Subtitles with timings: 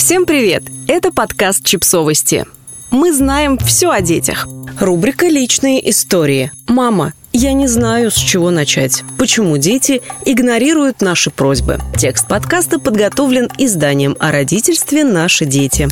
[0.00, 0.62] Всем привет!
[0.88, 2.46] Это подкаст «Чипсовости».
[2.90, 4.48] Мы знаем все о детях.
[4.80, 6.52] Рубрика «Личные истории».
[6.66, 9.04] Мама, я не знаю, с чего начать.
[9.18, 11.80] Почему дети игнорируют наши просьбы?
[11.98, 15.86] Текст подкаста подготовлен изданием о родительстве «Наши дети».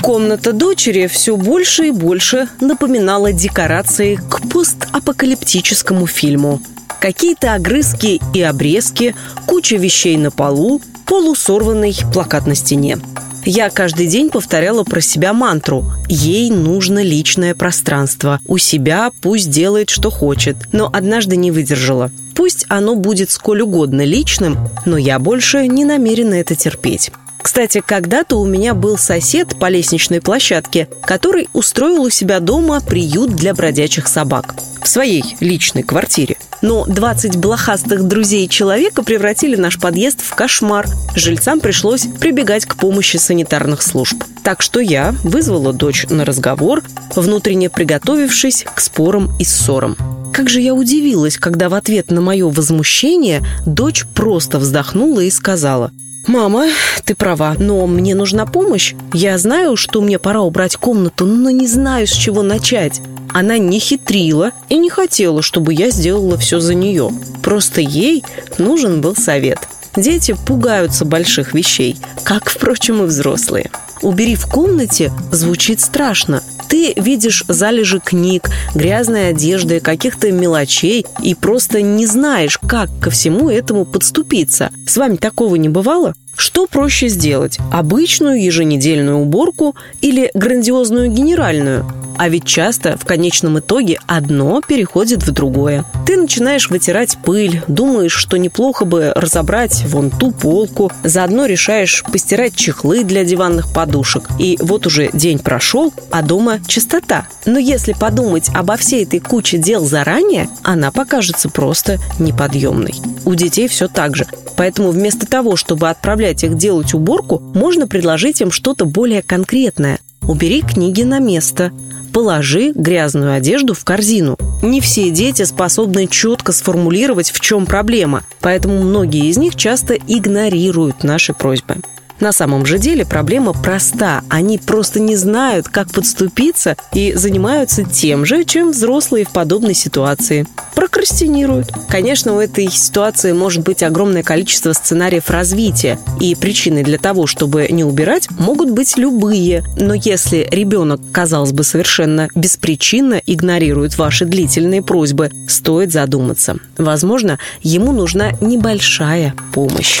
[0.00, 6.62] Комната дочери все больше и больше напоминала декорации к постапокалиптическому фильму.
[7.00, 12.98] Какие-то огрызки и обрезки, куча вещей на полу, полусорванный плакат на стене.
[13.46, 18.40] Я каждый день повторяла про себя мантру «Ей нужно личное пространство.
[18.46, 20.56] У себя пусть делает, что хочет».
[20.72, 22.10] Но однажды не выдержала.
[22.34, 27.10] Пусть оно будет сколь угодно личным, но я больше не намерена это терпеть.
[27.42, 33.36] Кстати, когда-то у меня был сосед по лестничной площадке, который устроил у себя дома приют
[33.36, 36.36] для бродячих собак в своей личной квартире.
[36.62, 40.86] Но 20 блохастых друзей человека превратили наш подъезд в кошмар.
[41.16, 44.22] Жильцам пришлось прибегать к помощи санитарных служб.
[44.44, 46.82] Так что я вызвала дочь на разговор,
[47.16, 49.96] внутренне приготовившись к спорам и ссорам.
[50.32, 55.90] Как же я удивилась, когда в ответ на мое возмущение дочь просто вздохнула и сказала–
[56.26, 56.68] «Мама,
[57.04, 58.94] ты права, но мне нужна помощь.
[59.12, 63.02] Я знаю, что мне пора убрать комнату, но не знаю, с чего начать».
[63.34, 67.10] Она не хитрила и не хотела, чтобы я сделала все за нее.
[67.42, 68.24] Просто ей
[68.58, 69.58] нужен был совет.
[69.96, 73.72] Дети пугаются больших вещей, как, впрочем, и взрослые.
[74.02, 76.44] «Убери в комнате» звучит страшно.
[76.68, 83.50] Ты видишь залежи книг, грязной одежды, каких-то мелочей и просто не знаешь, как ко всему
[83.50, 84.70] этому подступиться.
[84.86, 86.14] С вами такого не бывало?
[86.36, 87.58] Что проще сделать?
[87.72, 91.86] Обычную еженедельную уборку или грандиозную генеральную?
[92.16, 95.84] А ведь часто в конечном итоге одно переходит в другое.
[96.06, 102.54] Ты начинаешь вытирать пыль, думаешь, что неплохо бы разобрать вон ту полку, заодно решаешь постирать
[102.54, 104.28] чехлы для диванных подушек.
[104.38, 107.26] И вот уже день прошел, а дома чистота.
[107.46, 112.94] Но если подумать обо всей этой куче дел заранее, она покажется просто неподъемной.
[113.24, 114.26] У детей все так же.
[114.56, 119.98] Поэтому вместо того, чтобы отправлять их делать уборку, можно предложить им что-то более конкретное.
[120.22, 121.70] Убери книги на место.
[122.12, 124.38] Положи грязную одежду в корзину.
[124.62, 131.02] Не все дети способны четко сформулировать, в чем проблема, поэтому многие из них часто игнорируют
[131.02, 131.76] наши просьбы.
[132.20, 134.22] На самом же деле проблема проста.
[134.28, 140.46] Они просто не знают, как подступиться и занимаются тем же, чем взрослые в подобной ситуации.
[140.74, 141.70] Прокрастинируют.
[141.88, 147.68] Конечно, у этой ситуации может быть огромное количество сценариев развития, и причины для того, чтобы
[147.70, 149.64] не убирать, могут быть любые.
[149.78, 156.56] Но если ребенок, казалось бы, совершенно беспричинно игнорирует ваши длительные просьбы, стоит задуматься.
[156.78, 160.00] Возможно, ему нужна небольшая помощь.